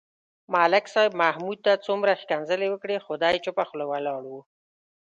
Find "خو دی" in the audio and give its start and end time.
3.05-3.35